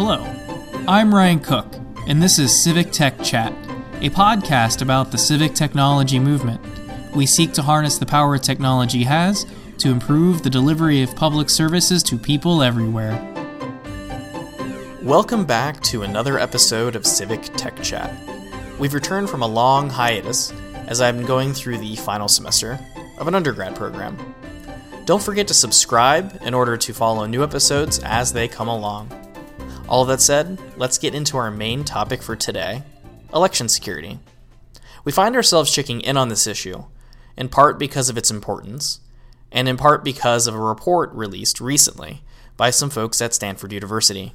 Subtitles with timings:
[0.00, 0.22] Hello,
[0.86, 1.74] I'm Ryan Cook,
[2.06, 3.52] and this is Civic Tech Chat,
[3.94, 6.60] a podcast about the civic technology movement.
[7.16, 9.44] We seek to harness the power technology has
[9.78, 13.10] to improve the delivery of public services to people everywhere.
[15.02, 18.14] Welcome back to another episode of Civic Tech Chat.
[18.78, 20.52] We've returned from a long hiatus
[20.86, 22.78] as I've been going through the final semester
[23.18, 24.16] of an undergrad program.
[25.06, 29.17] Don't forget to subscribe in order to follow new episodes as they come along.
[29.88, 32.82] All that said, let's get into our main topic for today
[33.32, 34.18] election security.
[35.04, 36.84] We find ourselves checking in on this issue,
[37.38, 39.00] in part because of its importance,
[39.50, 42.22] and in part because of a report released recently
[42.58, 44.34] by some folks at Stanford University.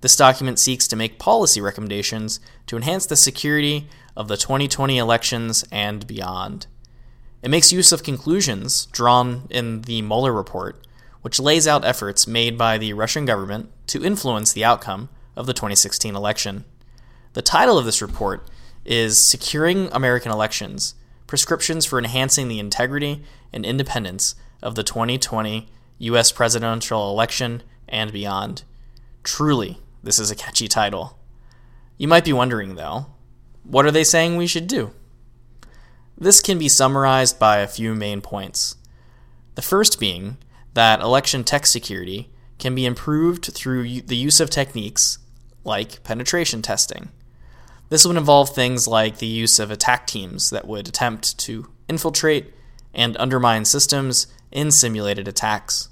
[0.00, 5.64] This document seeks to make policy recommendations to enhance the security of the 2020 elections
[5.70, 6.66] and beyond.
[7.42, 10.84] It makes use of conclusions drawn in the Mueller report
[11.22, 15.52] which lays out efforts made by the Russian government to influence the outcome of the
[15.52, 16.64] 2016 election.
[17.34, 18.48] The title of this report
[18.84, 20.94] is Securing American Elections
[21.26, 26.32] Prescriptions for Enhancing the Integrity and Independence of the 2020 U.S.
[26.32, 28.64] Presidential Election and Beyond.
[29.22, 31.18] Truly, this is a catchy title.
[31.98, 33.06] You might be wondering, though,
[33.62, 34.92] what are they saying we should do?
[36.18, 38.76] This can be summarized by a few main points.
[39.54, 40.36] The first being
[40.74, 45.18] that election tech security can be improved through the use of techniques
[45.64, 47.10] like penetration testing.
[47.88, 52.54] This would involve things like the use of attack teams that would attempt to infiltrate
[52.94, 55.88] and undermine systems in simulated attacks.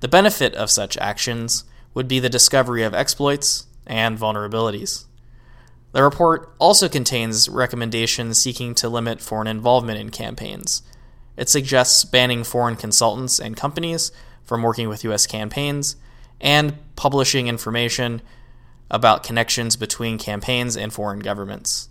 [0.00, 5.04] The benefit of such actions would be the discovery of exploits and vulnerabilities.
[5.92, 10.82] The report also contains recommendations seeking to limit foreign involvement in campaigns,
[11.36, 14.12] it suggests banning foreign consultants and companies
[14.44, 15.26] from working with U.S.
[15.26, 15.96] campaigns
[16.40, 18.20] and publishing information
[18.90, 21.88] about connections between campaigns and foreign governments.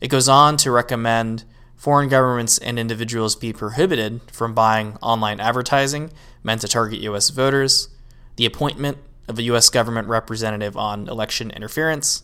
[0.00, 6.12] It goes on to recommend foreign governments and individuals be prohibited from buying online advertising
[6.42, 7.30] meant to target U.S.
[7.30, 7.88] voters,
[8.36, 9.68] the appointment of a U.S.
[9.68, 12.22] government representative on election interference,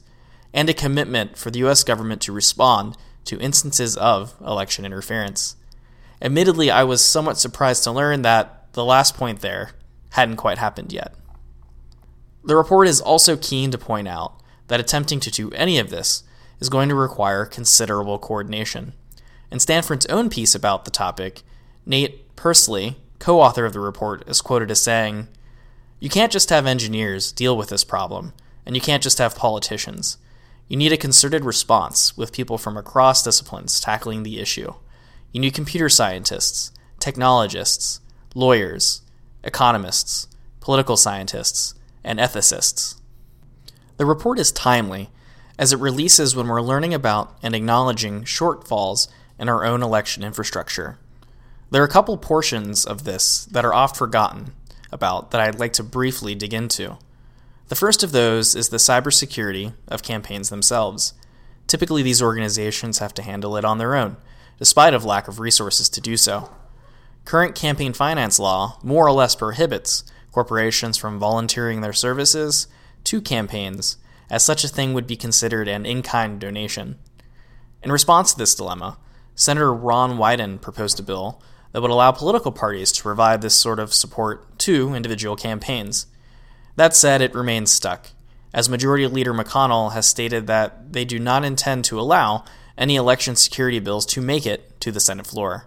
[0.53, 1.83] and a commitment for the U.S.
[1.83, 5.57] government to respond to instances of election interference.
[6.25, 9.73] Admittedly, I was somewhat surprised to learn that the last point there
[10.12, 11.12] hadn't quite happened yet.
[12.43, 16.23] The report is also keen to point out that attempting to do any of this
[16.61, 18.95] is going to require considerable coordination.
[19.51, 21.43] In Stanford's own piece about the topic,
[21.84, 25.29] Nate Persily, co author of the report, is quoted as saying,
[26.01, 28.33] You can't just have engineers deal with this problem,
[28.65, 30.17] and you can't just have politicians.
[30.69, 34.73] You need a concerted response with people from across disciplines tackling the issue.
[35.34, 38.00] You need computer scientists, technologists,
[38.37, 39.03] lawyers,
[39.43, 40.28] economists,
[40.61, 41.75] political scientists,
[42.05, 43.00] and ethicists.
[43.97, 45.11] The report is timely,
[45.59, 51.00] as it releases when we're learning about and acknowledging shortfalls in our own election infrastructure.
[51.69, 54.53] There are a couple portions of this that are oft forgotten
[54.93, 56.97] about that I'd like to briefly dig into.
[57.66, 61.12] The first of those is the cybersecurity of campaigns themselves.
[61.66, 64.16] Typically, these organizations have to handle it on their own,
[64.59, 66.50] despite of lack of resources to do so.
[67.25, 72.66] Current campaign finance law more or less prohibits corporations from volunteering their services
[73.04, 73.97] to campaigns,
[74.28, 76.98] as such a thing would be considered an in kind donation.
[77.82, 78.98] In response to this dilemma,
[79.34, 81.42] Senator Ron Wyden proposed a bill
[81.72, 86.06] that would allow political parties to provide this sort of support to individual campaigns.
[86.76, 88.10] That said, it remains stuck,
[88.53, 92.44] as Majority Leader McConnell has stated that they do not intend to allow
[92.77, 95.67] any election security bills to make it to the Senate floor.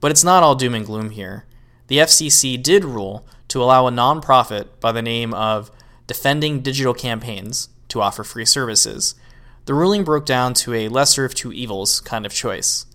[0.00, 1.46] But it's not all doom and gloom here.
[1.86, 5.70] The FCC did rule to allow a nonprofit by the name of
[6.06, 9.14] Defending Digital Campaigns to offer free services.
[9.66, 12.86] The ruling broke down to a lesser of two evils kind of choice.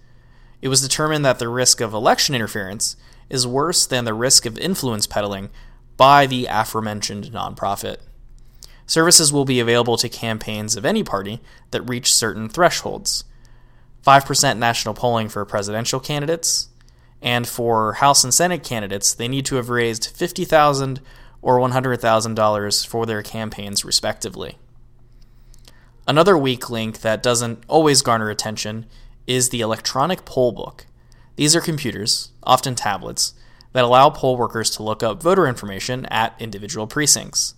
[0.62, 2.96] It was determined that the risk of election interference
[3.30, 5.50] is worse than the risk of influence peddling
[5.98, 7.98] by the aforementioned nonprofit.
[8.90, 11.40] Services will be available to campaigns of any party
[11.70, 13.24] that reach certain thresholds
[14.04, 16.70] 5% national polling for presidential candidates,
[17.22, 21.02] and for House and Senate candidates, they need to have raised 50,000
[21.44, 24.58] or $100,000 for their campaigns, respectively.
[26.08, 28.88] Another weak link that doesn't always garner attention
[29.28, 30.88] is the electronic poll book.
[31.36, 33.36] These are computers, often tablets,
[33.74, 37.54] that allow poll workers to look up voter information at individual precincts.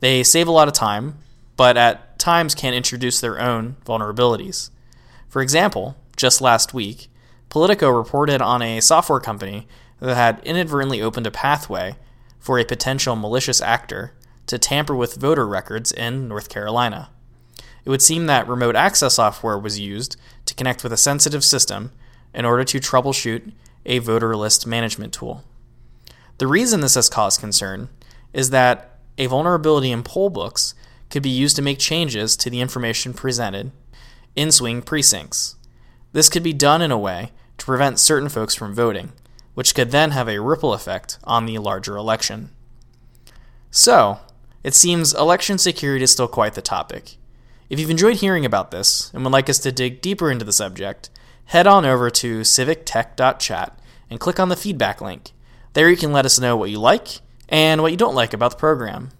[0.00, 1.18] They save a lot of time,
[1.56, 4.70] but at times can introduce their own vulnerabilities.
[5.28, 7.08] For example, just last week,
[7.48, 9.66] Politico reported on a software company
[10.00, 11.96] that had inadvertently opened a pathway
[12.38, 14.12] for a potential malicious actor
[14.46, 17.10] to tamper with voter records in North Carolina.
[17.84, 21.92] It would seem that remote access software was used to connect with a sensitive system
[22.34, 23.52] in order to troubleshoot
[23.84, 25.44] a voter list management tool.
[26.38, 27.88] The reason this has caused concern
[28.32, 30.74] is that a vulnerability in poll books
[31.10, 33.72] could be used to make changes to the information presented
[34.34, 35.56] in swing precincts.
[36.12, 39.12] This could be done in a way to prevent certain folks from voting,
[39.54, 42.50] which could then have a ripple effect on the larger election.
[43.70, 44.20] So,
[44.62, 47.16] it seems election security is still quite the topic.
[47.68, 50.52] If you've enjoyed hearing about this and would like us to dig deeper into the
[50.52, 51.10] subject,
[51.46, 53.78] head on over to civictech.chat
[54.10, 55.32] and click on the feedback link.
[55.72, 58.52] There you can let us know what you like and what you don't like about
[58.52, 59.10] the program.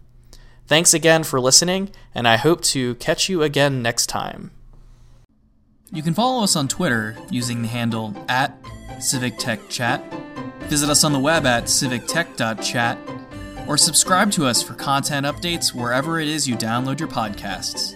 [0.66, 4.50] Thanks again for listening, and I hope to catch you again next time.
[5.92, 8.60] You can follow us on Twitter using the handle at
[8.98, 12.98] CivicTechChat, visit us on the web at civictech.chat,
[13.68, 17.94] or subscribe to us for content updates wherever it is you download your podcasts.